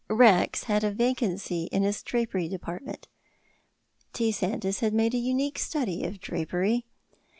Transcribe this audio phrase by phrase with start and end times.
[0.09, 3.07] "Rex" had a vacancy in his drapery department.
[4.13, 4.31] T.
[4.31, 6.87] Sandys had made a unique study of drapery.